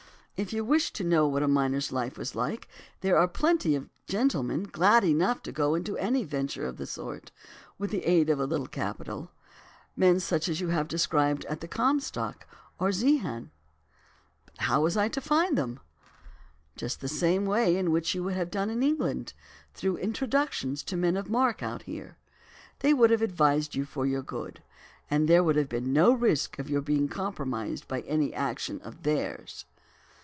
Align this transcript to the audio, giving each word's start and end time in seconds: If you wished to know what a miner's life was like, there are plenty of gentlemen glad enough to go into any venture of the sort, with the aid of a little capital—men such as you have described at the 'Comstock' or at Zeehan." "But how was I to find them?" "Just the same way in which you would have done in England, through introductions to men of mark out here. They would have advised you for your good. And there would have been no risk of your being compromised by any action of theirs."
If 0.43 0.51
you 0.51 0.65
wished 0.65 0.95
to 0.95 1.03
know 1.03 1.27
what 1.27 1.43
a 1.43 1.47
miner's 1.47 1.91
life 1.91 2.17
was 2.17 2.33
like, 2.33 2.67
there 3.01 3.15
are 3.15 3.27
plenty 3.27 3.75
of 3.75 3.91
gentlemen 4.07 4.63
glad 4.63 5.03
enough 5.03 5.43
to 5.43 5.51
go 5.51 5.75
into 5.75 5.97
any 5.99 6.23
venture 6.23 6.65
of 6.65 6.77
the 6.77 6.87
sort, 6.87 7.31
with 7.77 7.91
the 7.91 8.03
aid 8.05 8.27
of 8.27 8.39
a 8.39 8.47
little 8.47 8.65
capital—men 8.65 10.19
such 10.19 10.49
as 10.49 10.59
you 10.59 10.69
have 10.69 10.87
described 10.87 11.45
at 11.45 11.61
the 11.61 11.67
'Comstock' 11.67 12.47
or 12.79 12.87
at 12.87 12.95
Zeehan." 12.95 13.51
"But 14.47 14.57
how 14.61 14.81
was 14.81 14.97
I 14.97 15.09
to 15.09 15.21
find 15.21 15.55
them?" 15.55 15.79
"Just 16.75 17.01
the 17.01 17.07
same 17.07 17.45
way 17.45 17.77
in 17.77 17.91
which 17.91 18.15
you 18.15 18.23
would 18.23 18.33
have 18.33 18.49
done 18.49 18.71
in 18.71 18.81
England, 18.81 19.33
through 19.75 19.97
introductions 19.97 20.81
to 20.85 20.97
men 20.97 21.17
of 21.17 21.29
mark 21.29 21.61
out 21.61 21.83
here. 21.83 22.17
They 22.79 22.95
would 22.95 23.11
have 23.11 23.21
advised 23.21 23.75
you 23.75 23.85
for 23.85 24.07
your 24.07 24.23
good. 24.23 24.63
And 25.07 25.27
there 25.27 25.43
would 25.43 25.55
have 25.55 25.69
been 25.69 25.93
no 25.93 26.11
risk 26.11 26.57
of 26.57 26.67
your 26.67 26.81
being 26.81 27.09
compromised 27.09 27.87
by 27.87 27.99
any 28.01 28.33
action 28.33 28.81
of 28.81 29.03
theirs." 29.03 29.65